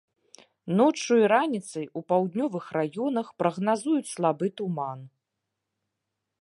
[0.79, 4.99] Ноччу і раніцай у паўднёвых раёнах прагназуюць слабы туман.